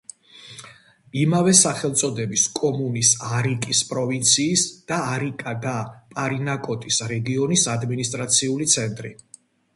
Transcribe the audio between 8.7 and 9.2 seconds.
ცენტრი.